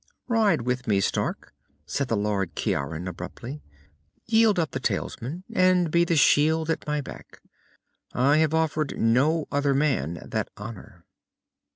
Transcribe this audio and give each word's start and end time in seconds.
"Ride 0.27 0.63
with 0.63 0.87
me, 0.87 0.99
Stark," 0.99 1.53
said 1.85 2.07
the 2.07 2.17
Lord 2.17 2.55
Ciaran 2.55 3.07
abruptly. 3.07 3.61
"Yield 4.25 4.57
up 4.57 4.71
the 4.71 4.79
talisman, 4.79 5.43
and 5.53 5.91
be 5.91 6.05
the 6.05 6.15
shield 6.15 6.71
at 6.71 6.87
my 6.87 7.01
back. 7.01 7.39
I 8.11 8.37
have 8.37 8.55
offered 8.55 8.97
no 8.99 9.45
other 9.51 9.75
man 9.75 10.25
that 10.29 10.49
honor." 10.57 11.05